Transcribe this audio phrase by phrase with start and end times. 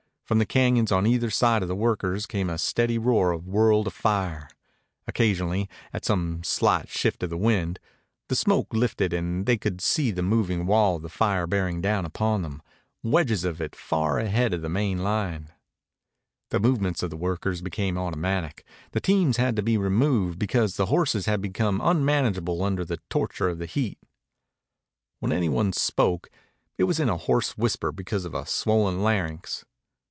[0.25, 3.49] From the cañons on either side of the workers came a steady roar of a
[3.49, 4.47] world afire.
[5.05, 7.81] Occasionally, at some slight shift of the wind,
[8.29, 12.43] the smoke lifted and they could see the moving wall of fire bearing down upon
[12.43, 12.61] them,
[13.03, 15.49] wedges of it far ahead of the main line.
[16.49, 18.63] The movements of the workers became automatic.
[18.93, 23.49] The teams had to be removed because the horses had become unmanageable under the torture
[23.49, 23.99] of the heat.
[25.19, 26.29] When any one spoke
[26.77, 29.65] it was in a hoarse whisper because of a swollen larynx.